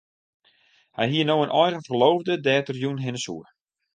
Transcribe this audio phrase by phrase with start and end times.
[0.97, 3.45] Hy hie no in eigen ferloofde dêr't er jûn hinne soe.